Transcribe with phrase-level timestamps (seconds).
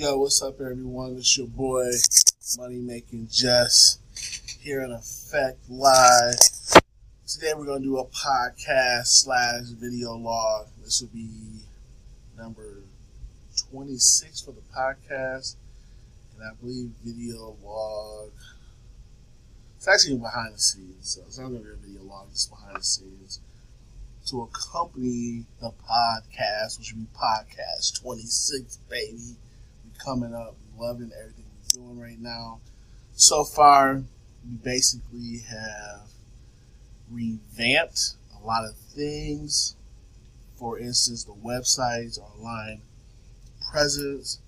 [0.00, 1.14] Yo, what's up, everyone?
[1.18, 1.90] It's your boy,
[2.56, 3.98] Money Making Jes,
[4.58, 6.38] here in Effect Live.
[7.26, 10.68] Today, we're going to do a podcast slash video log.
[10.82, 11.28] This will be
[12.34, 12.76] number
[13.70, 15.56] 26 for the podcast,
[16.34, 18.30] and I believe video log.
[19.76, 22.46] It's actually behind the scenes, so it's not going to be a video log, it's
[22.46, 23.38] behind the scenes.
[24.28, 29.36] To accompany the podcast, which will be podcast 26, baby
[30.04, 32.60] coming up, loving everything we're doing right now.
[33.12, 34.02] So far,
[34.48, 36.08] we basically have
[37.10, 39.76] revamped a lot of things.
[40.56, 42.82] For instance, the websites, online
[43.70, 44.40] presence,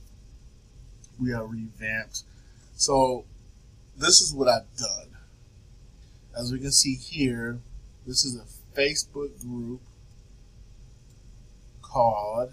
[1.20, 2.22] we are revamped.
[2.74, 3.24] So,
[3.96, 5.16] this is what I've done.
[6.36, 7.60] As we can see here,
[8.06, 9.80] this is a Facebook group
[11.82, 12.52] called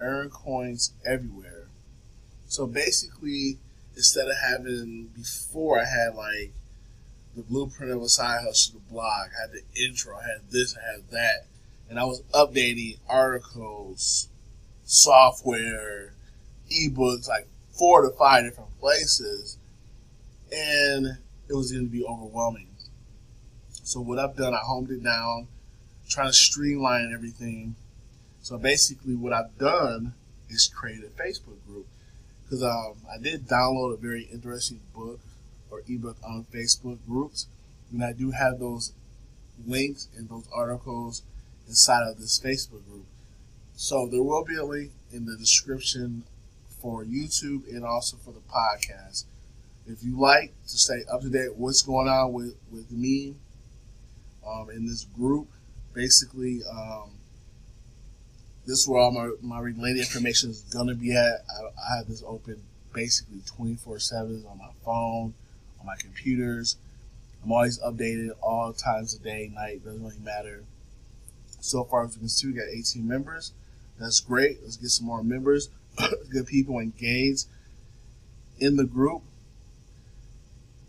[0.00, 1.59] Earn Coins Everywhere
[2.50, 3.58] so basically,
[3.94, 6.52] instead of having before, I had like
[7.36, 10.76] the blueprint of a side hustle, the blog, I had the intro, I had this,
[10.76, 11.46] I had that,
[11.88, 14.28] and I was updating articles,
[14.82, 16.12] software,
[16.72, 19.56] ebooks, like four to five different places,
[20.50, 22.66] and it was going to be overwhelming.
[23.84, 25.46] So what I've done, I homed it down,
[26.08, 27.76] trying to streamline everything.
[28.42, 30.14] So basically, what I've done
[30.48, 31.86] is create a Facebook group
[32.50, 35.20] because um, I did download a very interesting book
[35.70, 37.46] or ebook on Facebook groups,
[37.92, 38.92] and I do have those
[39.64, 41.22] links and those articles
[41.68, 43.06] inside of this Facebook group.
[43.76, 46.24] So there will be a link in the description
[46.82, 49.24] for YouTube and also for the podcast.
[49.86, 53.36] If you like to stay up to date what's going on with, with me
[54.46, 55.46] um, in this group,
[55.94, 57.10] basically um,
[58.66, 61.44] this is where all my, my related information is going to be at.
[61.50, 65.34] I, I have this open basically 24 7 on my phone,
[65.80, 66.76] on my computers.
[67.42, 70.64] I'm always updated all times of day, night, doesn't really matter.
[71.60, 73.52] So far, as we can see, we got 18 members.
[73.98, 74.58] That's great.
[74.62, 75.68] Let's get some more members,
[76.30, 77.46] good people engaged
[78.58, 79.22] in the group.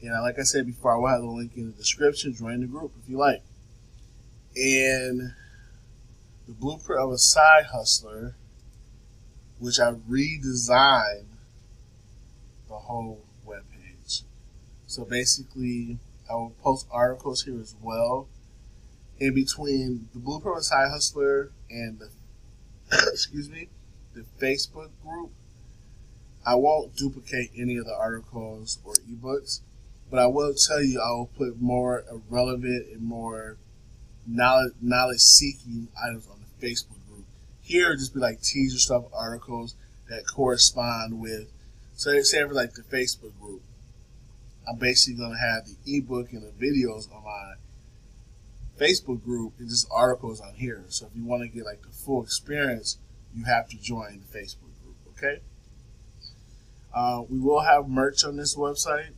[0.01, 2.33] And like I said before, I will have the link in the description.
[2.33, 3.43] Join the group if you like.
[4.55, 5.33] And
[6.47, 8.35] the blueprint of a side hustler,
[9.59, 11.25] which I redesigned
[12.67, 14.21] the whole web page.
[14.87, 15.97] So basically,
[16.29, 18.27] I will post articles here as well.
[19.19, 22.09] In between the blueprint of a side hustler and the
[23.11, 23.69] excuse me,
[24.13, 25.31] the Facebook group,
[26.45, 29.61] I won't duplicate any of the articles or ebooks,
[30.09, 33.57] but I will tell you I will put more relevant and more
[34.27, 37.25] knowledge knowledge seeking items on the Facebook group.
[37.61, 39.75] Here, just be like teaser stuff articles
[40.09, 41.51] that correspond with.
[41.93, 43.61] So, say for like the Facebook group,
[44.67, 47.53] I'm basically going to have the ebook and the videos on my
[48.79, 50.83] Facebook group and just articles on here.
[50.89, 52.97] So, if you want to get like the full experience,
[53.35, 54.97] you have to join the Facebook group.
[55.17, 55.41] Okay.
[56.93, 59.11] Uh, we will have merch on this website.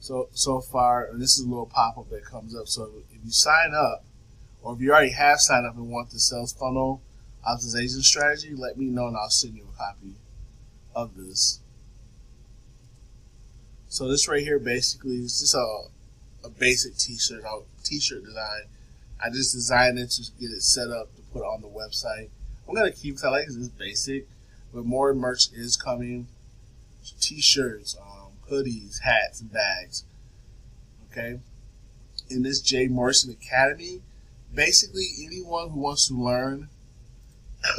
[0.00, 2.68] So so far, and this is a little pop up that comes up.
[2.68, 4.04] So if you sign up,
[4.62, 7.02] or if you already have signed up and want the sales funnel
[7.46, 10.14] optimization strategy, let me know and I'll send you a copy
[10.94, 11.60] of this.
[13.88, 15.84] So this right here basically is just a,
[16.44, 17.44] a basic t-shirt
[17.84, 18.62] t-shirt design.
[19.22, 22.28] I just designed it to get it set up to put on the website.
[22.68, 24.26] I'm gonna keep it like this basic,
[24.74, 26.26] but more merch is coming.
[27.20, 27.96] T-shirts,
[28.50, 30.04] hoodies, hats, and bags.
[31.10, 31.40] Okay.
[32.28, 34.02] In this Jay Morrison Academy,
[34.52, 36.68] basically anyone who wants to learn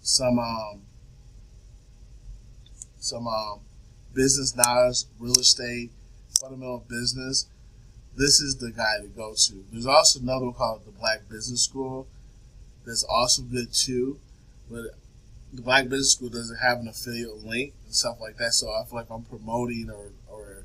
[0.00, 0.82] some um,
[2.98, 3.60] some um,
[4.14, 5.90] business knowledge, real estate,
[6.40, 7.46] fundamental business,
[8.16, 9.64] this is the guy to go to.
[9.72, 12.06] There's also another one called the Black Business School
[12.84, 14.18] that's also good too,
[14.70, 14.94] but
[15.52, 18.52] the Black Business School doesn't have an affiliate link and stuff like that.
[18.52, 20.64] So I feel like I'm promoting or or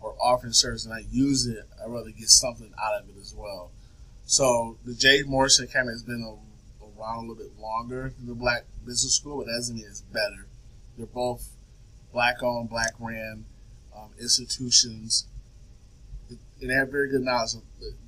[0.00, 3.34] or offering service and I use it, I rather get something out of it as
[3.36, 3.70] well.
[4.26, 6.38] So the Jay Morrison Academy has been
[6.82, 10.00] around a little bit longer than the Black Business School, but that doesn't mean it's
[10.00, 10.46] better.
[10.96, 11.50] They're both
[12.12, 13.44] black-owned, black-ran
[13.96, 15.26] um, institutions,
[16.28, 17.54] and they have very good knowledge.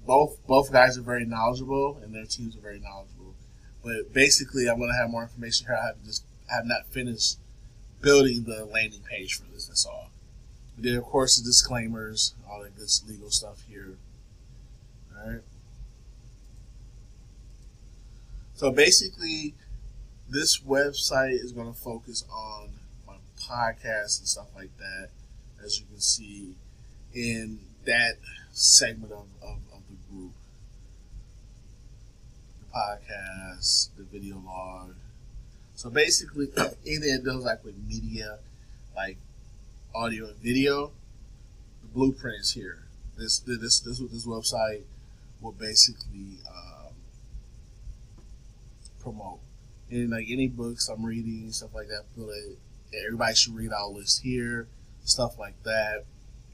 [0.07, 3.16] Both both guys are very knowledgeable, and their teams are very knowledgeable.
[3.87, 5.79] But basically, I'm going to have more information here.
[5.81, 7.39] I have just have not finished
[8.01, 9.67] building the landing page for this.
[9.67, 10.11] That's all.
[10.75, 13.97] But then, of course, the disclaimers, all that good legal stuff here.
[15.17, 15.41] All right.
[18.57, 19.55] So basically,
[20.29, 22.71] this website is going to focus on
[23.07, 25.11] my podcast and stuff like that,
[25.65, 26.57] as you can see
[27.15, 28.17] in that
[28.51, 30.33] segment of, of, of the group.
[32.59, 34.95] The podcast, the video log.
[35.75, 36.49] So basically,
[36.87, 38.39] anything that deals like with media,
[38.95, 39.17] like
[39.95, 40.93] audio and video,
[41.83, 42.83] the blueprint is here.
[43.17, 44.83] This this this this website
[45.41, 46.93] will basically um,
[49.01, 49.39] promote.
[49.91, 52.59] And like any books I'm reading, stuff like that, feel like
[53.05, 54.67] everybody should read our list here,
[55.05, 56.05] stuff like that.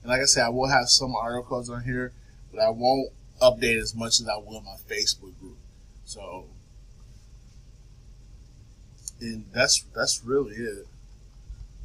[0.02, 2.12] And like I said, I will have some articles on here,
[2.52, 3.10] but I won't
[3.40, 5.56] update as much as I will my Facebook group.
[6.04, 6.46] So,
[9.20, 10.86] and that's that's really it.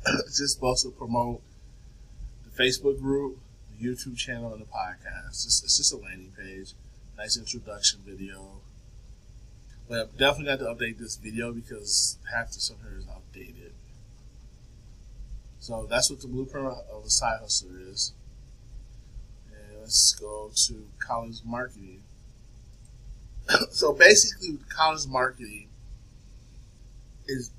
[0.38, 1.42] Just to promote
[2.46, 3.40] the Facebook group,
[3.78, 5.30] the YouTube channel, and the podcast.
[5.30, 6.74] It's just, it's just a landing page,
[7.18, 8.62] nice introduction video.
[9.90, 13.74] But I've definitely got to update this video because half the stuff here is outdated.
[15.60, 18.14] So that's what the blueprint of a side hustler is.
[19.52, 22.04] And let's go to Kalenz Marketing.
[23.72, 25.68] so basically, Kalenz Marketing
[27.28, 27.52] is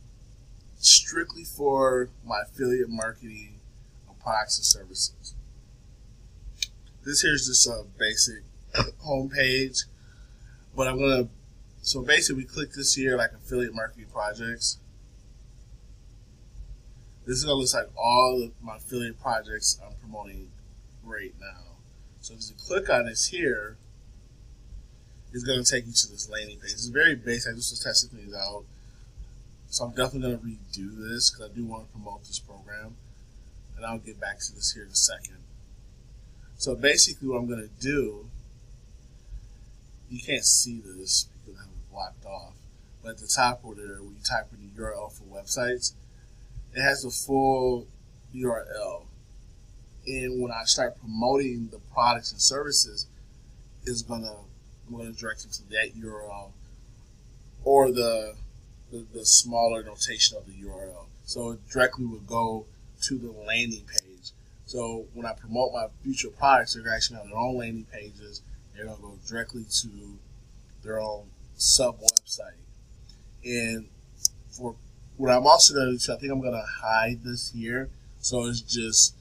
[0.78, 3.60] strictly for my affiliate marketing
[4.08, 5.34] of products and services.
[7.04, 8.42] This here is just a basic
[9.06, 9.84] homepage,
[10.76, 11.28] but I'm gonna.
[11.80, 14.78] So basically, we click this here like affiliate marketing projects.
[17.26, 20.50] This is gonna look like all of my affiliate projects I'm promoting
[21.02, 21.76] right now.
[22.20, 23.78] So if you click on this here,
[25.32, 26.72] it's gonna take you to this landing page.
[26.72, 27.52] It's very basic.
[27.52, 28.64] I just was testing things out.
[29.70, 30.46] So I'm definitely going to
[30.80, 32.96] redo this because I do want to promote this program.
[33.76, 35.36] And I'll get back to this here in a second.
[36.56, 38.26] So basically what I'm going to do,
[40.10, 42.54] you can't see this because I have it blocked off.
[43.02, 45.92] But at the top where there, where you type in the URL for websites,
[46.74, 47.86] it has the full
[48.34, 49.02] URL.
[50.06, 53.06] And when I start promoting the products and services,
[53.84, 54.34] it's gonna
[54.88, 56.50] I'm gonna direct them to that URL
[57.64, 58.34] or the
[58.90, 61.06] the, the smaller notation of the URL.
[61.24, 62.66] So it directly would go
[63.02, 64.30] to the landing page.
[64.66, 68.42] So when I promote my future products, they're actually on their own landing pages.
[68.74, 70.18] They're going to go directly to
[70.82, 71.26] their own
[71.56, 72.58] sub website.
[73.44, 73.88] And
[74.50, 74.76] for
[75.16, 77.90] what I'm also going to do, I think I'm going to hide this here.
[78.20, 79.14] So it's just,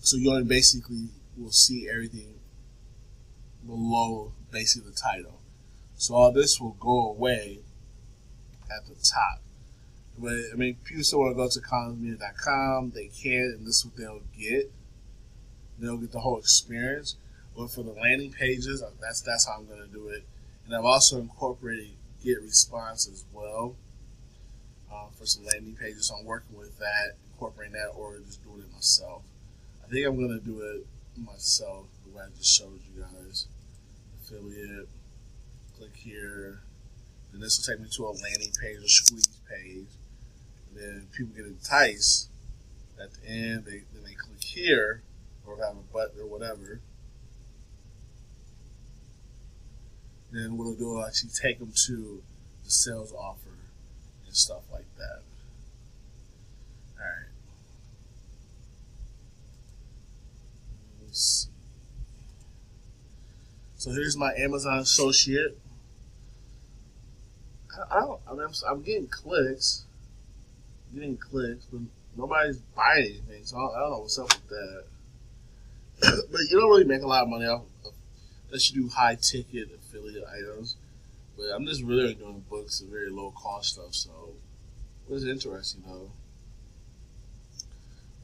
[0.00, 2.34] so you only basically will see everything
[3.66, 5.40] below basically the title.
[5.96, 7.60] So all this will go away
[8.70, 9.42] at the top.
[10.18, 12.92] But I mean, people still want to go to collinsmedia.com.
[12.94, 14.70] They can, and this is what they'll get.
[15.78, 17.16] They'll get the whole experience.
[17.56, 20.24] But for the landing pages, uh, that's that's how I'm going to do it.
[20.66, 21.90] And I've also incorporated
[22.24, 23.74] GetResponse as well
[24.92, 26.06] uh, for some landing pages.
[26.06, 29.22] So I'm working with that, incorporating that, or just doing it myself.
[29.84, 30.86] I think I'm going to do it
[31.16, 33.46] myself the way I just showed you guys.
[34.30, 34.88] Affiliate,
[35.76, 36.60] click here,
[37.32, 39.88] and this will take me to a landing page, a squeeze page.
[40.68, 42.28] And then people get enticed
[43.02, 43.64] at the end.
[43.64, 45.02] They then they click here
[45.44, 46.80] or have a button or whatever.
[50.30, 52.22] Then what it'll do will actually take them to
[52.64, 53.56] the sales offer
[54.26, 55.22] and stuff like that.
[56.98, 57.26] All right.
[61.00, 61.49] Let me see.
[63.80, 65.56] So here's my Amazon associate.
[67.90, 68.20] I don't.
[68.28, 69.86] I mean, I'm, I'm getting clicks,
[70.92, 71.80] getting clicks, but
[72.14, 73.42] nobody's buying anything.
[73.44, 74.84] So I don't, I don't know what's up with that.
[76.30, 77.92] but you don't really make a lot of money off of,
[78.48, 80.76] unless you do high ticket affiliate items.
[81.38, 83.94] But I'm just really doing books and very low cost stuff.
[83.94, 84.34] So
[85.08, 86.10] it was interesting though.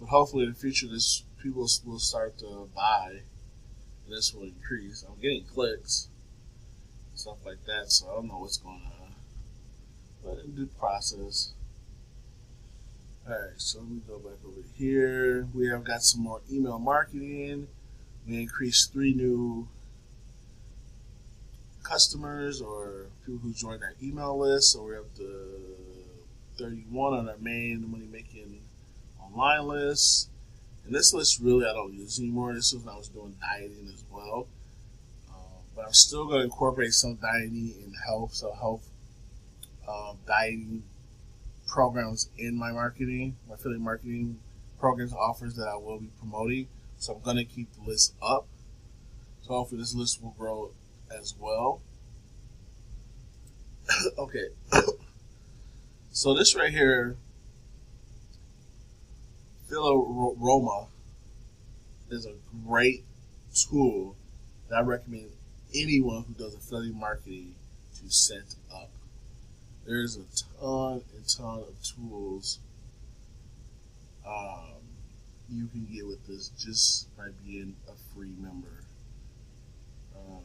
[0.01, 3.21] But hopefully in the future, this people will start to buy,
[4.09, 5.05] this will increase.
[5.07, 6.09] I'm getting clicks,
[7.15, 7.91] stuff like that.
[7.91, 8.97] So I don't know what's going on
[10.27, 11.53] but in due process.
[13.25, 15.49] Alright, so let me go back over here.
[15.55, 17.69] We have got some more email marketing.
[18.27, 19.69] We increased three new
[21.83, 24.73] customers or people who joined our email list.
[24.73, 25.61] So we're up to
[26.59, 28.61] 31 on our main money making
[29.21, 30.31] online list.
[30.87, 32.55] And this list really I don't use anymore.
[32.55, 34.47] This was when I was doing dieting as well.
[35.29, 38.35] Um, but I'm still going to incorporate some dieting and health.
[38.35, 38.89] So health
[39.89, 40.85] um, dieting
[41.67, 44.39] programs in my marketing, my affiliate marketing
[44.79, 46.69] programs offers that I will be promoting.
[46.99, 48.47] So I'm going to keep the list up.
[49.43, 50.71] So hopefully this list will grow
[51.11, 51.81] as well.
[54.19, 54.49] okay.
[56.11, 57.19] So this right here,
[59.71, 60.87] Roma
[62.11, 62.35] is a
[62.67, 63.05] great
[63.55, 64.17] tool
[64.69, 65.31] that I recommend
[65.75, 67.55] anyone who does affiliate marketing
[68.01, 68.91] to set up.
[69.87, 70.25] There's a
[70.61, 72.59] ton and ton of tools
[74.27, 74.83] um,
[75.49, 78.83] you can get with this just by being a free member.
[80.17, 80.43] Um,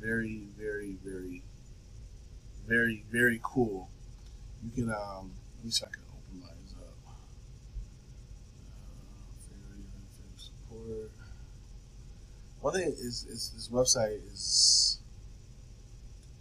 [0.00, 1.42] very, very, very,
[2.68, 3.88] very, very cool.
[4.62, 6.50] You can, um, let me see if I can open mine
[6.80, 6.96] up.
[9.50, 11.10] Uh, support.
[12.64, 14.98] One thing is, is this website is.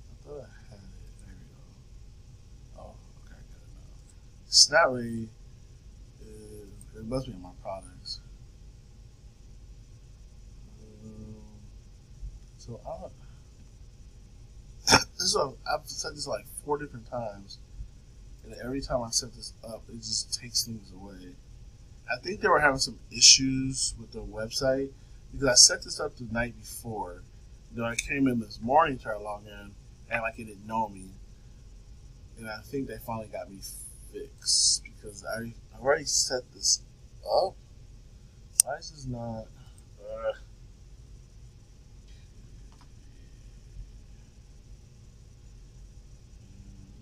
[0.09, 0.85] I thought I had it.
[1.19, 2.81] There we go.
[2.81, 4.93] Oh, okay, it now.
[4.93, 5.27] It's.
[6.21, 8.21] Uh, it must be in my products.
[11.03, 11.35] Um,
[12.57, 12.89] so I
[15.17, 17.57] this is what I've said this like four different times,
[18.45, 21.35] and every time I set this up, it just takes things away.
[22.09, 24.91] I think they were having some issues with the website
[25.33, 27.23] because I set this up the night before.
[27.71, 29.71] Then I came in this morning to log in,
[30.09, 31.05] and like it didn't know me,
[32.37, 33.57] and I think they finally got me
[34.11, 36.81] fixed because I already set this
[37.25, 37.55] up.
[38.63, 39.47] Why is this not?
[39.99, 40.33] Uh,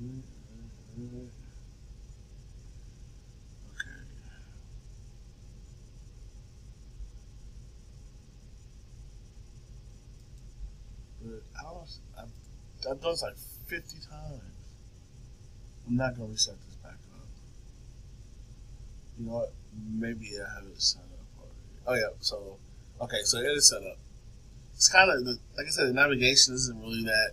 [0.03, 1.40] Okay.
[12.17, 12.29] I've,
[12.89, 14.41] I've done this like 50 times.
[15.87, 17.27] I'm not going to reset this back up.
[19.17, 19.53] You know what?
[19.89, 21.55] Maybe I have it set up already.
[21.87, 22.15] Oh, yeah.
[22.19, 22.57] So,
[23.01, 23.19] okay.
[23.23, 23.97] So it is set up.
[24.73, 27.31] It's kind of, like I said, the navigation isn't really that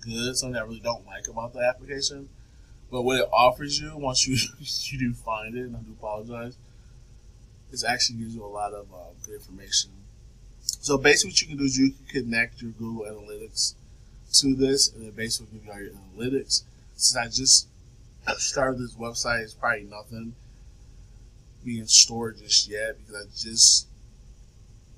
[0.00, 2.28] good, something I really don't like about the application.
[2.90, 6.56] But what it offers you once you you do find it, and I do apologize,
[7.72, 9.90] it actually gives you a lot of uh, good information.
[10.80, 13.74] So basically, what you can do is you can connect your Google Analytics
[14.40, 16.62] to this, and then basically give you all your analytics.
[16.96, 17.68] Since I just
[18.40, 20.34] started this website, it's probably nothing
[21.62, 23.88] being stored just yet because I just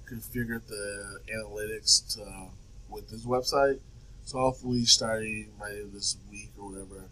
[0.09, 2.51] configured the analytics to
[2.89, 3.81] with this website.
[4.25, 7.09] So hopefully, starting by this week or whatever,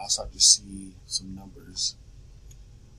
[0.00, 1.96] I'll start to see some numbers.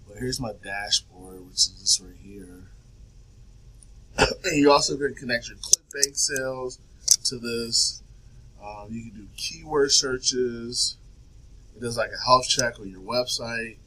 [0.06, 2.64] But here's my dashboard, which is this right here.
[4.18, 6.80] And you also can connect your ClickBank sales
[7.26, 8.02] to this.
[8.64, 10.98] Um, you can do keyword searches.
[11.76, 13.78] It does like a health check on your website,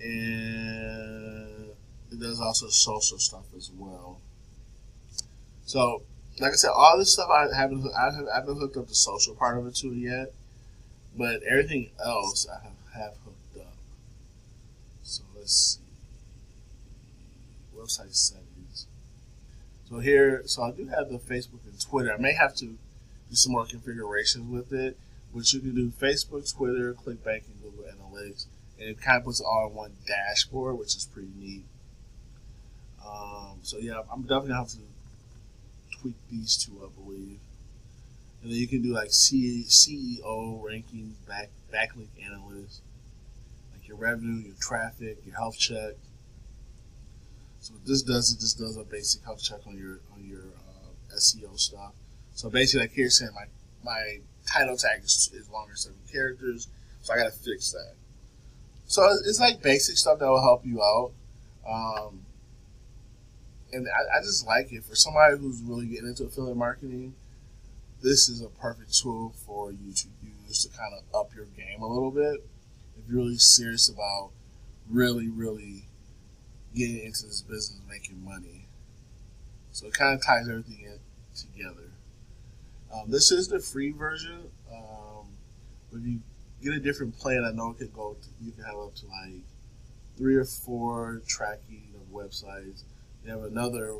[0.00, 1.70] and
[2.12, 4.20] it does also social stuff as well.
[5.66, 6.02] So
[6.40, 9.58] like I said, all this stuff I haven't I haven't, hooked up the social part
[9.58, 10.32] of it to yet,
[11.16, 13.74] but everything else I have, have hooked up.
[15.02, 15.88] So let's see
[17.88, 18.47] website settings.
[19.88, 22.12] So here, so I do have the Facebook and Twitter.
[22.12, 22.76] I may have to do
[23.32, 24.98] some more configurations with it,
[25.34, 28.46] but you can do Facebook, Twitter, ClickBank, and Google Analytics,
[28.78, 31.64] and it kind of puts it all in one dashboard, which is pretty neat.
[33.04, 34.78] Um, so yeah, I'm definitely gonna have to
[36.00, 37.38] tweak these two, I believe.
[38.42, 42.80] And then you can do like SEO rankings, back backlink analytics,
[43.72, 45.94] like your revenue, your traffic, your health check.
[47.60, 50.40] So what this does is this does a basic health check on your on your
[50.40, 51.92] uh, SEO stuff.
[52.34, 53.46] So basically, like here saying my
[53.84, 56.68] my title tag is, is longer seven characters,
[57.02, 57.94] so I got to fix that.
[58.86, 61.12] So it's like basic stuff that will help you out.
[61.68, 62.24] Um,
[63.72, 67.14] and I, I, just like it for somebody who's really getting into affiliate marketing.
[68.02, 71.82] This is a perfect tool for you to use to kind of up your game
[71.82, 72.42] a little bit.
[72.96, 74.30] If you're really serious about
[74.88, 75.87] really, really
[76.74, 78.66] getting into this business, making money.
[79.72, 80.98] So it kind of ties everything in
[81.34, 81.90] together.
[82.92, 84.50] Um, this is the free version.
[84.72, 85.28] Um,
[85.92, 86.20] if you
[86.62, 88.16] get a different plan, I know it could go.
[88.20, 89.42] To, you can have up to like
[90.16, 92.82] three or four tracking of websites
[93.28, 93.94] you have another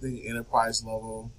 [0.00, 1.30] thing, enterprise level.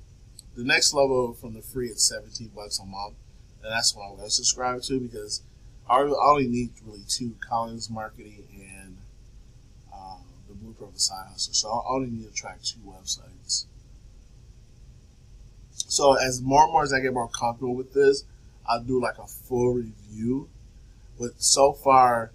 [0.55, 3.15] The next level from the free is 17 bucks a month,
[3.63, 5.41] and that's what I'm going to subscribe to because
[5.89, 8.74] I only need really two: Kalenz Marketing and
[10.65, 11.53] Blueprint of a Side Hustle.
[11.53, 13.65] So I only need to track two websites.
[15.71, 18.23] So as more and more as I get more comfortable with this,
[18.67, 20.49] I'll do like a full review.
[21.19, 22.31] But so far,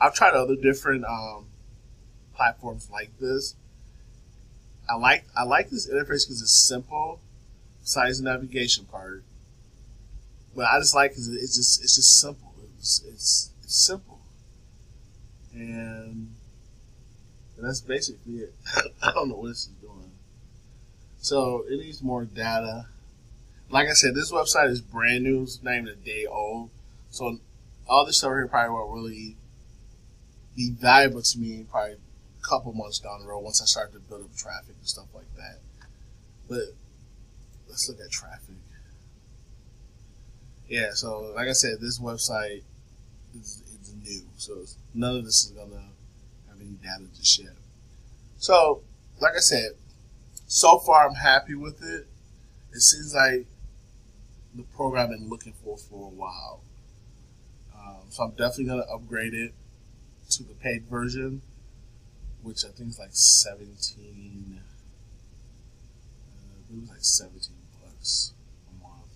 [0.00, 1.46] I've tried other different um,
[2.34, 3.54] platforms like this.
[4.88, 7.20] I like I like this interface because it's simple,
[7.82, 9.24] besides the navigation part.
[10.54, 11.18] but I just like it.
[11.18, 12.54] It's just it's just simple.
[12.78, 14.20] It's it's, it's simple,
[15.52, 16.35] and
[17.64, 18.54] that's basically it.
[19.02, 20.12] I don't know what this is doing.
[21.18, 22.86] So it needs more data.
[23.70, 25.42] Like I said, this website is brand new.
[25.42, 26.70] It's not even a day old.
[27.10, 27.38] So
[27.88, 29.36] all this stuff here probably won't really
[30.54, 33.98] be valuable to me probably a couple months down the road once I start to
[33.98, 35.58] build up traffic and stuff like that.
[36.48, 36.74] But
[37.68, 38.54] let's look at traffic.
[40.68, 42.62] Yeah, so like I said, this website
[43.34, 45.90] is, is new, so none of this is gonna
[46.58, 47.54] have any data to share.
[48.38, 48.82] So,
[49.20, 49.70] like I said,
[50.46, 52.06] so far I'm happy with it.
[52.72, 53.46] It seems like
[54.54, 56.60] the program I've been looking for for a while.
[57.74, 59.52] Um, so I'm definitely gonna upgrade it
[60.30, 61.42] to the paid version,
[62.42, 64.60] which I think is like 17.
[66.28, 68.32] Uh, it was like 17 bucks
[68.68, 69.10] a month.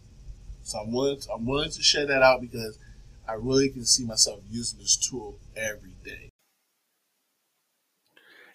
[0.62, 1.20] So I'm willing.
[1.20, 2.78] To, I'm willing to share that out because
[3.28, 6.29] I really can see myself using this tool every day.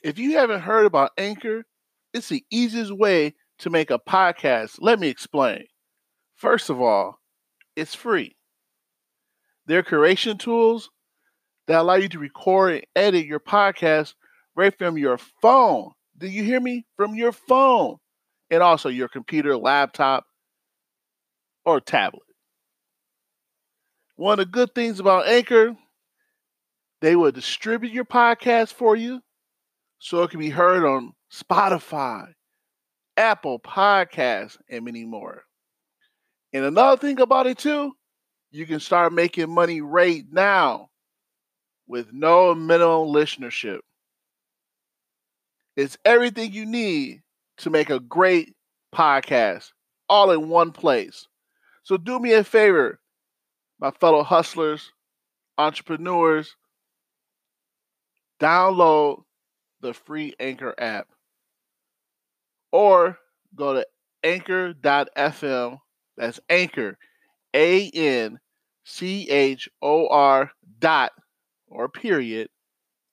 [0.05, 1.65] If you haven't heard about Anchor,
[2.13, 4.77] it's the easiest way to make a podcast.
[4.79, 5.65] Let me explain.
[6.35, 7.17] First of all,
[7.75, 8.35] it's free.
[9.65, 10.91] Their curation tools
[11.65, 14.13] that allow you to record and edit your podcast
[14.55, 15.89] right from your phone.
[16.15, 16.85] Do you hear me?
[16.97, 17.95] From your phone.
[18.51, 20.24] And also your computer, laptop,
[21.65, 22.21] or tablet.
[24.17, 25.75] One of the good things about Anchor,
[27.01, 29.21] they will distribute your podcast for you
[30.00, 32.28] so it can be heard on Spotify,
[33.18, 35.44] Apple Podcasts, and many more.
[36.54, 37.94] And another thing about it too,
[38.52, 40.90] you can start making money right now
[41.88, 43.80] with no minimum listenership.
[45.75, 47.22] It's everything you need
[47.58, 48.54] to make a great
[48.94, 49.72] podcast
[50.08, 51.28] all in one place.
[51.84, 53.00] So do me a favor,
[53.80, 54.92] my fellow hustlers,
[55.58, 56.56] entrepreneurs,
[58.40, 59.25] download
[59.85, 61.07] the free Anchor app
[62.71, 63.17] or
[63.55, 63.85] go to
[64.24, 65.77] anchor.fm.
[66.17, 66.98] That's Anchor,
[67.53, 68.39] A N
[68.85, 71.11] C H O R dot
[71.67, 72.50] or period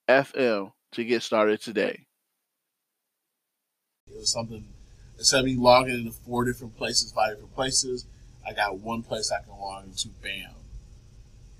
[0.09, 2.07] FM to get started today.
[4.07, 4.65] It was something
[5.19, 8.07] instead of me logging into four different places, five different places,
[8.47, 10.55] I got one place I can log into, bam,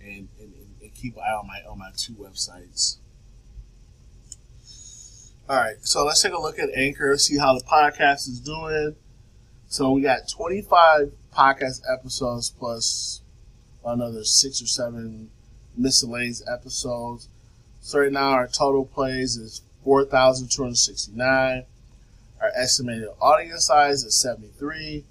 [0.01, 2.97] and, and, and keep an eye on my on my two websites.
[5.53, 8.97] All right, so let's take a look at Anchor, see how the podcast is doing.
[9.69, 13.21] So we got 25 podcast episodes plus
[13.85, 15.29] another six or seven
[15.77, 17.29] miscellaneous episodes.
[17.83, 21.65] So right now our total plays is 4,269.
[22.41, 25.05] Our estimated audience size is 73.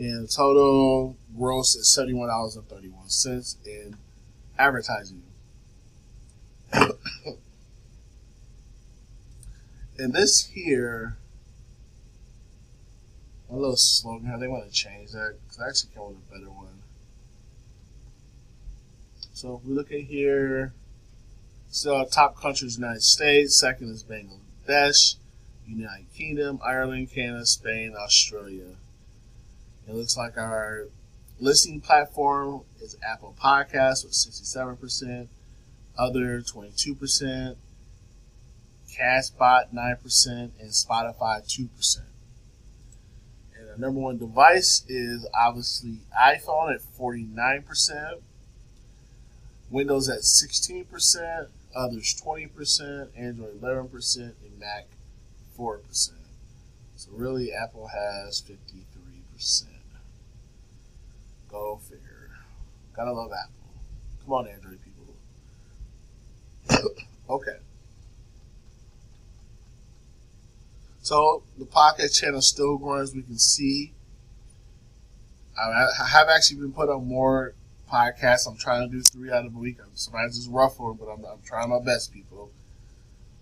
[0.00, 3.96] And total gross is $71.31 in
[4.58, 5.22] advertising.
[9.98, 11.16] And this here,
[13.50, 16.50] a little slogan, they want to change that because I actually came with a better
[16.50, 16.82] one.
[19.32, 20.72] So if we look at here,
[21.68, 25.16] so top countries United States, second is Bangladesh,
[25.66, 28.76] United Kingdom, Ireland, Canada, Spain, Australia.
[29.88, 30.86] It looks like our
[31.38, 35.28] listening platform is Apple Podcasts with 67%,
[35.98, 37.56] other 22%,
[38.98, 41.98] Castbox 9%, and Spotify 2%.
[43.58, 48.20] And our number one device is obviously iPhone at 49%.
[49.70, 54.86] Windows at 16%, others 20%, Android 11%, and Mac
[55.58, 56.10] 4%.
[56.94, 59.64] So really, Apple has 53%.
[61.50, 62.30] Go figure.
[62.94, 63.52] Gotta love Apple.
[64.24, 65.14] Come on, Android people.
[67.30, 67.58] okay.
[71.06, 73.94] So the podcast channel is still growing as we can see.
[75.56, 77.54] I have actually been put on more
[77.88, 78.48] podcasts.
[78.48, 79.78] I'm trying to do three out of a week.
[79.94, 82.50] Sometimes it's rough but I'm, I'm trying my best, people.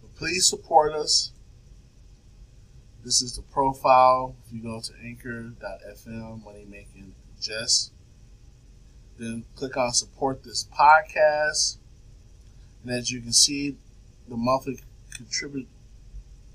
[0.03, 1.33] But please support us.
[3.03, 4.37] This is the profile.
[4.47, 7.93] If you go to anchor.fm, money making Jes,
[9.17, 11.79] then click on support this podcast.
[12.83, 13.77] And as you can see,
[14.29, 14.81] the monthly
[15.17, 15.69] contribute,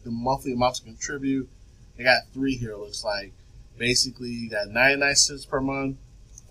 [0.10, 1.50] the monthly amount to contribute,
[1.98, 2.72] They got three here.
[2.72, 3.34] It looks like
[3.78, 5.98] basically you got 99 cents per month,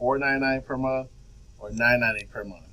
[0.01, 1.09] 4.99 per month,
[1.59, 2.65] or nine ninety per month.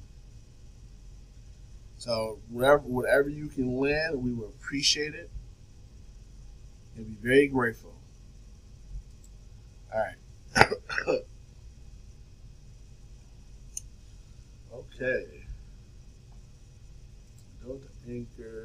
[1.98, 5.30] So whatever whatever you can lend, we will appreciate it
[6.96, 7.96] and be very grateful.
[9.94, 10.00] All
[10.56, 10.68] right.
[14.74, 15.26] Okay.
[17.66, 18.65] Go to Anchor.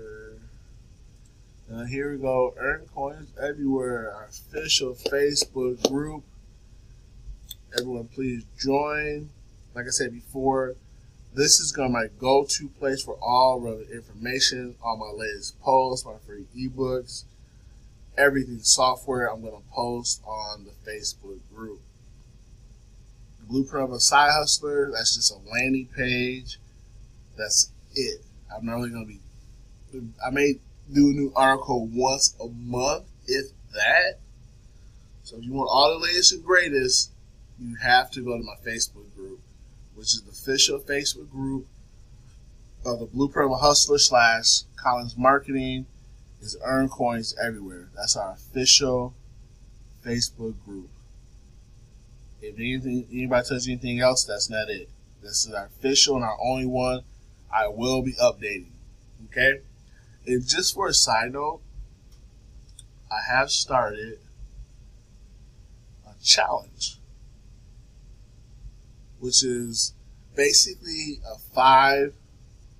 [1.70, 2.52] Now here we go.
[2.58, 4.12] Earn coins everywhere.
[4.12, 6.24] Our official Facebook group.
[7.78, 9.30] Everyone, please join.
[9.72, 10.74] Like I said before,
[11.32, 16.04] this is gonna be my go-to place for all relevant information, all my latest posts,
[16.04, 17.22] my free ebooks,
[18.18, 19.30] everything software.
[19.32, 21.80] I'm gonna post on the Facebook group.
[23.48, 24.90] Blueprint of a Side Hustler.
[24.90, 26.58] That's just a landing page.
[27.36, 28.22] That's it.
[28.52, 29.20] I'm not only gonna be.
[30.24, 30.58] I may
[30.92, 34.18] do a new article once a month, if that.
[35.22, 37.12] So if you want all the latest and greatest,
[37.58, 39.40] you have to go to my Facebook group,
[39.94, 41.66] which is the official Facebook group
[42.84, 45.86] of the Blueprint of Hustler slash Kalenz Marketing
[46.40, 47.90] is earn coins everywhere.
[47.94, 49.14] That's our official
[50.04, 50.88] Facebook group.
[52.40, 54.88] If anything, anybody you anything else, that's not it.
[55.22, 57.02] This is our official and our only one.
[57.52, 58.70] I will be updating.
[59.26, 59.60] Okay.
[60.26, 61.60] And just for a side note,
[63.10, 64.18] I have started
[66.06, 66.98] a challenge,
[69.18, 69.94] which is
[70.36, 72.14] basically a five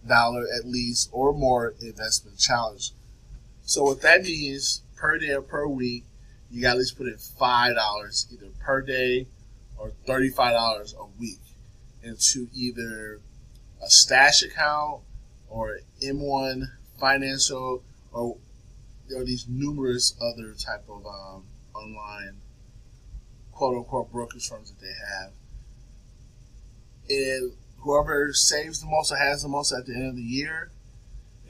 [0.07, 2.93] dollar at least or more investment challenge.
[3.63, 6.05] So what that means per day or per week,
[6.51, 9.27] you got to at least put in five dollars either per day
[9.79, 11.41] or thirty five dollars a week
[12.03, 13.21] into either
[13.83, 15.01] a stash account
[15.49, 16.69] or M1
[17.01, 17.83] financial
[18.13, 18.37] or
[19.09, 22.37] there are these numerous other type of um, online
[23.53, 25.33] quote unquote brokerage firms that they have.
[27.09, 30.71] And whoever saves the most or has the most at the end of the year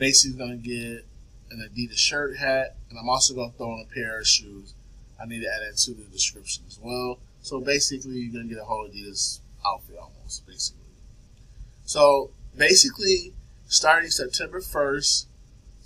[0.01, 1.05] basically to get
[1.51, 4.73] an Adidas shirt hat, and I'm also going to throw in a pair of shoes.
[5.23, 7.19] I need to add that to the description as well.
[7.43, 10.81] So basically, you're going to get a whole Adidas outfit almost, basically.
[11.85, 13.35] So basically,
[13.69, 15.27] starting September 1st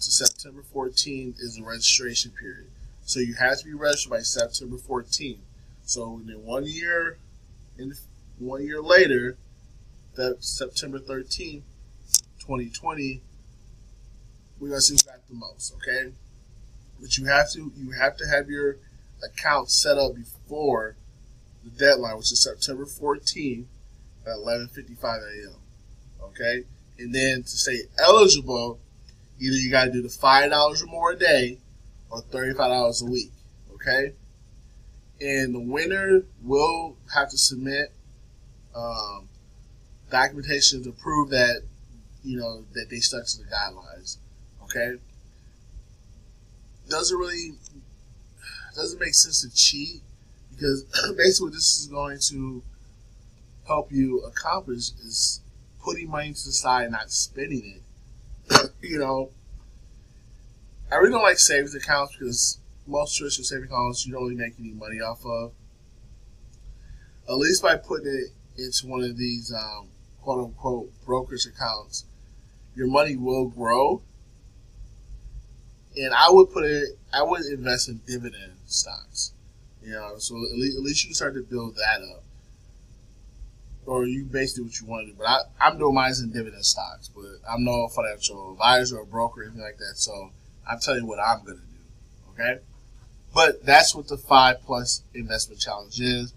[0.05, 2.67] to September 14th is the registration period.
[3.05, 5.39] So you have to be registered by September 14th.
[5.85, 7.19] So in one year,
[7.79, 7.95] in
[8.39, 9.37] one year later,
[10.15, 11.63] that September 13th,
[12.41, 13.21] 2020,
[14.59, 16.13] we're gonna see who got the most, okay?
[17.01, 18.77] But you have to you have to have your
[19.23, 20.97] account set up before
[21.65, 23.67] the deadline, which is September 14th
[24.27, 25.57] at 11:55 a.m.
[26.23, 26.65] Okay,
[26.99, 28.79] and then to stay eligible,
[29.45, 31.59] either you got to do the five dollars or more a day,
[32.11, 33.31] or thirty-five dollars a week.
[33.75, 34.15] Okay,
[35.21, 37.93] and the winner will have to submit
[38.75, 39.29] um,
[40.11, 41.63] documentation to prove that
[42.23, 44.17] you know that they stuck to the guidelines.
[44.65, 44.99] Okay,
[46.89, 47.53] doesn't really
[48.75, 50.03] doesn't make sense to cheat
[50.51, 50.85] because
[51.17, 52.63] basically this is going to
[53.67, 55.41] help you accomplish is
[55.85, 57.83] putting money to the side, and not spending it.
[58.83, 59.31] you know,
[60.91, 64.55] I really don't like savings accounts because most traditional savings accounts you don't really make
[64.59, 65.53] any money off of.
[67.29, 69.89] At least by putting it into one of these um,
[70.21, 72.05] quote unquote brokerage accounts,
[72.77, 74.03] your money will grow.
[75.97, 79.33] And I would put it, I would invest in dividend stocks.
[79.83, 82.25] You know, so at least, at least you can start to build that up
[83.87, 85.19] or you basically what you want to do.
[85.19, 89.41] But I, I'm doing mine in dividend stocks, but I'm no financial advisor or broker
[89.41, 89.95] or anything like that.
[89.97, 90.31] So
[90.69, 92.43] I'm telling you what I'm going to do.
[92.43, 92.61] Okay.
[93.35, 96.33] But that's what the five plus investment challenge is.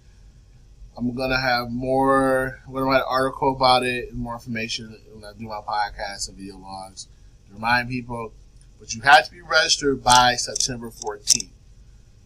[0.97, 4.33] I'm going to have more, I'm going to write an article about it and more
[4.33, 7.07] information when I do my podcast and video logs
[7.47, 8.33] to remind people.
[8.79, 11.49] But you have to be registered by September 14th.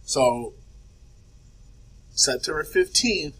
[0.04, 0.54] So
[2.14, 3.34] September 15th,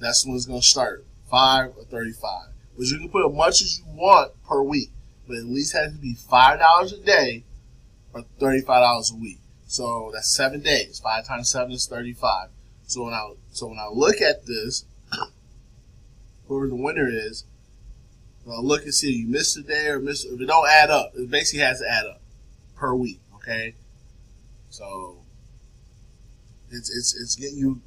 [0.00, 1.04] that's when it's going to start.
[1.30, 2.48] Five or 35.
[2.76, 4.90] But you can put as much as you want per week.
[5.28, 7.44] But at least has to be $5 a day
[8.12, 9.38] or $35 a week.
[9.66, 10.98] So that's seven days.
[10.98, 12.48] Five times seven is 35.
[12.86, 14.84] So when I, so when I look at this,
[16.48, 17.44] whoever the winner is,
[18.50, 20.90] I'll look and see if you missed a day or missed, if it don't add
[20.90, 22.20] up, it basically has to add up
[22.74, 23.20] per week.
[23.36, 23.74] Okay.
[24.70, 25.18] So
[26.70, 27.80] it's, it's, it's getting you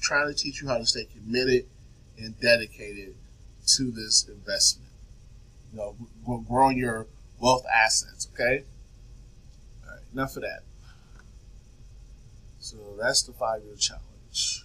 [0.00, 1.66] trying to teach you how to stay committed
[2.18, 3.14] and dedicated
[3.66, 4.90] to this investment.
[5.72, 7.06] You know, growing your
[7.40, 8.28] wealth assets.
[8.34, 8.64] Okay.
[9.84, 10.02] All right.
[10.12, 10.62] Enough of that.
[12.60, 14.64] So that's the five-year challenge.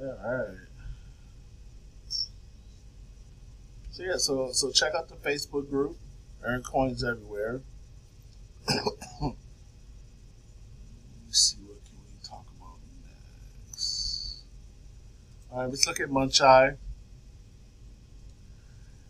[0.00, 0.63] All right.
[3.94, 5.96] So yeah, so so check out the Facebook group,
[6.42, 7.60] Earn coins everywhere.
[11.30, 12.78] See what can we talk about
[13.68, 14.38] next.
[15.52, 16.76] All right, let's look at Muncheye.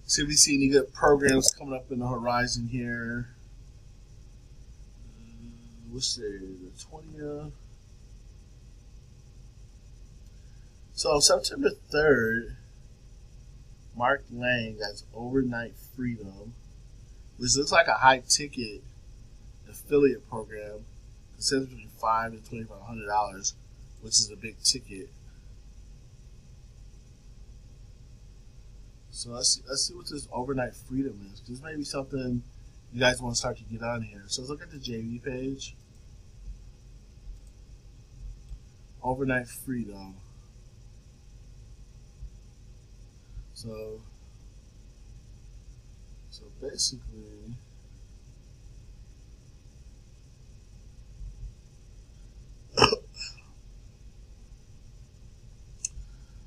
[0.07, 3.31] See if we see any good programs coming up in the horizon here.
[5.19, 5.31] Uh,
[5.93, 7.55] what's the the twentieth?
[10.93, 12.59] So September third,
[13.97, 16.55] Mark Lang got overnight freedom,
[17.37, 18.83] which looks like a high ticket
[19.69, 20.85] affiliate program.
[21.39, 23.55] Says between five to twenty five hundred dollars,
[24.01, 25.11] which is a big ticket.
[29.11, 31.41] So let's see, let's see what this overnight freedom is.
[31.47, 32.43] This may be something
[32.93, 34.23] you guys want to start to get on here.
[34.27, 35.75] So let's look at the JV page.
[39.03, 40.15] Overnight freedom.
[43.65, 44.01] So,
[46.31, 47.57] so basically,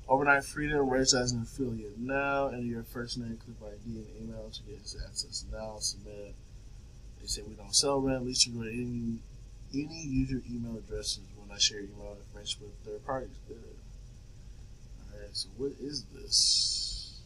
[0.08, 2.46] Overnight Freedom, register as an affiliate now.
[2.48, 5.78] Enter your first name, click ID, and email to get access now.
[5.80, 6.34] Submit.
[7.20, 8.24] They say we don't sell rent.
[8.24, 9.18] Go to any
[9.74, 13.36] any user email addresses when I share email information with third parties.
[13.48, 13.58] Good.
[15.12, 15.28] All right.
[15.32, 17.20] So what is this?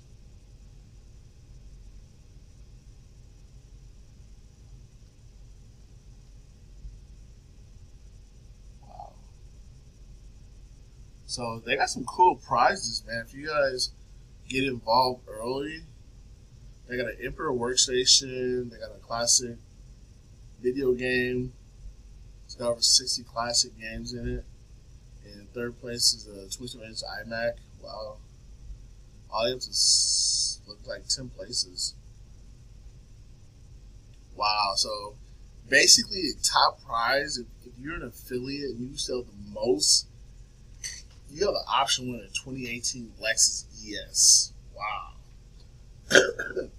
[8.83, 9.13] Wow.
[11.33, 13.25] So they got some cool prizes, man.
[13.27, 13.93] If you guys
[14.51, 15.85] get involved early,
[16.87, 18.71] they got an Emperor workstation.
[18.71, 19.57] They got a classic
[20.61, 21.55] video game.
[22.45, 24.45] It's got over 60 classic games in it.
[25.25, 27.53] And third place is a 22 inch iMac.
[27.83, 28.19] Wow.
[29.31, 29.71] All you have to
[30.69, 31.95] look like 10 places.
[34.37, 34.73] Wow.
[34.77, 35.15] So
[35.67, 40.09] basically, top prize, if, if you're an affiliate and you sell the most,
[41.33, 44.53] you have the option win a 2018 Lexus ES.
[44.77, 45.13] Wow.
[46.11, 46.71] and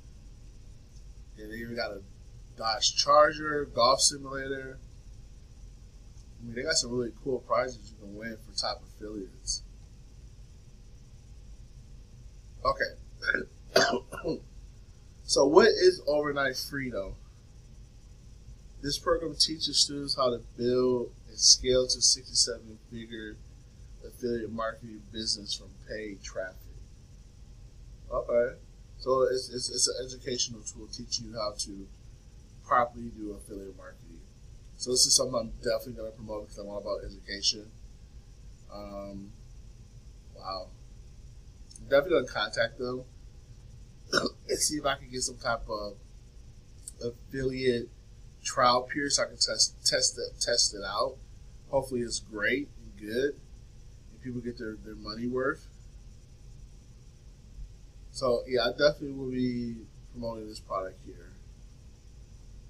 [1.37, 2.01] they even got a
[2.55, 4.77] Dodge Charger, golf simulator.
[6.39, 9.63] I mean, they got some really cool prizes you can win for top affiliates.
[12.63, 12.93] Okay.
[15.23, 17.15] so, what is overnight freedom?
[18.83, 23.37] This program teaches students how to build and scale to 67 figure
[24.23, 26.57] affiliate marketing business from paid traffic.
[28.11, 28.55] Okay.
[28.97, 31.87] So it's, it's, it's an educational tool teaching you how to
[32.65, 34.21] properly do affiliate marketing.
[34.77, 37.65] So this is something I'm definitely going to promote because I'm all about education.
[38.73, 39.31] Um,
[40.35, 40.67] wow.
[41.89, 43.03] Definitely going to contact them
[44.49, 45.95] and see if I can get some type of
[47.03, 47.89] affiliate
[48.43, 51.15] trial period so I can test test it test it out.
[51.69, 53.35] Hopefully it's great and good
[54.23, 55.67] people get their, their money worth.
[58.11, 59.75] So yeah, I definitely will be
[60.11, 61.31] promoting this product here.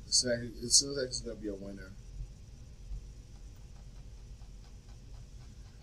[0.08, 1.92] As soon as it's gonna be a winner.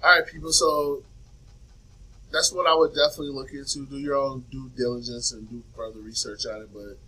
[0.03, 0.53] All right, people.
[0.53, 1.03] So
[2.33, 3.87] that's what I would definitely look into.
[3.87, 6.71] Do your own due diligence and do further research on it.
[6.73, 6.99] But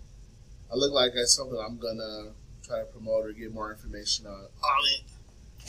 [0.71, 4.35] I look like that's something I'm gonna try to promote or get more information on
[4.35, 5.03] on it.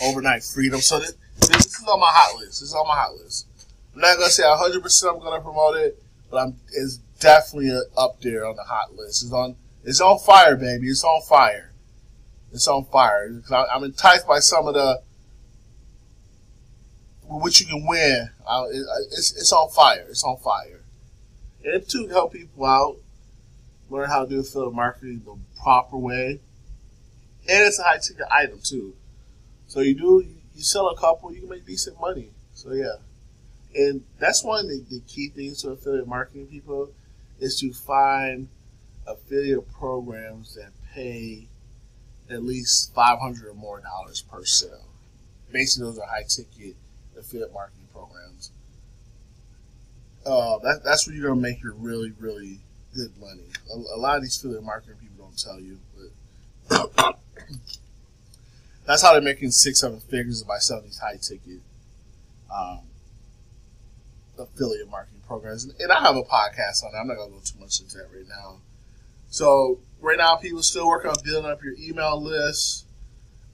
[0.01, 0.81] Overnight freedom.
[0.81, 1.01] So
[1.37, 2.59] this, this is on my hot list.
[2.61, 3.47] This is on my hot list.
[3.95, 8.21] I'm not gonna say 100 percent I'm gonna promote it, but I'm it's definitely up
[8.21, 9.23] there on the hot list.
[9.23, 10.87] It's on it's on fire, baby.
[10.87, 11.71] It's on fire.
[12.51, 13.29] It's on fire.
[13.41, 15.01] 'Cause I- I'm enticed by some of the
[17.23, 18.29] what you can win.
[18.45, 20.05] Uh, it, it's it's on fire.
[20.09, 20.81] It's on fire.
[21.65, 22.97] And to help people out,
[23.89, 26.39] learn how to do affiliate marketing the proper way,
[27.47, 28.93] and it's a high ticket item too.
[29.67, 32.29] So you do you sell a couple, you can make decent money.
[32.53, 32.97] So yeah,
[33.75, 36.89] and that's one of the, the key things to affiliate marketing people
[37.39, 38.47] is to find
[39.07, 41.47] affiliate programs that pay
[42.29, 44.85] at least five hundred or more dollars per sale.
[45.51, 46.75] Basically, those are high ticket
[47.17, 48.51] affiliate marketing programs.
[50.25, 52.59] Uh, that, that's where you're gonna make your really, really
[52.95, 53.43] good money.
[53.71, 55.79] A, a lot of these affiliate marketing people don't tell you,
[56.69, 57.17] but
[58.85, 61.61] that's how they're making six, seven figures by selling these high ticket
[62.53, 62.79] um,
[64.37, 65.63] affiliate marketing programs.
[65.63, 66.97] And, and I have a podcast on it.
[66.99, 68.57] I'm not gonna go too much into that right now.
[69.29, 72.85] So right now, people still working on building up your email list.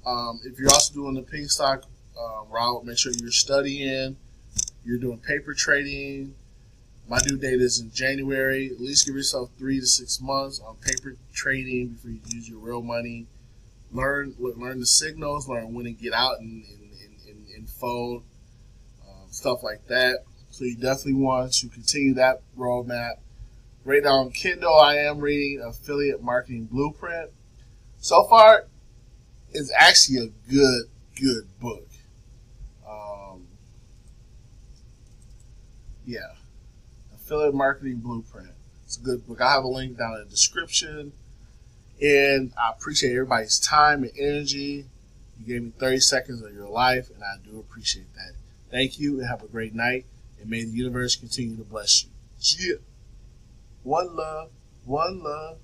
[0.05, 1.83] Um, if you're also doing the pink stock
[2.19, 4.17] uh, route, make sure you're studying.
[4.83, 6.35] You're doing paper trading.
[7.07, 8.69] My due date is in January.
[8.71, 12.59] At least give yourself three to six months on paper trading before you use your
[12.59, 13.27] real money.
[13.91, 16.91] Learn learn the signals, learn when to get out and, and,
[17.28, 18.23] and, and fold,
[19.08, 20.19] um, stuff like that.
[20.52, 23.13] So you definitely want to continue that roadmap.
[23.86, 27.32] Right now on Kindle, I am reading Affiliate Marketing Blueprint.
[27.99, 28.67] So far,
[29.52, 30.84] it's actually a good,
[31.19, 31.88] good book.
[32.88, 33.47] Um,
[36.06, 36.34] yeah.
[37.15, 38.52] Affiliate Marketing Blueprint.
[38.84, 39.41] It's a good book.
[39.41, 41.13] I have a link down in the description.
[42.01, 44.85] And I appreciate everybody's time and energy.
[45.39, 48.33] You gave me 30 seconds of your life, and I do appreciate that.
[48.71, 50.05] Thank you, and have a great night.
[50.39, 52.09] And may the universe continue to bless you.
[52.39, 52.75] Yeah.
[53.83, 54.51] One love,
[54.85, 55.57] one love.